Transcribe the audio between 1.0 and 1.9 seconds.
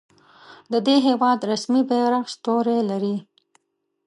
هیواد رسمي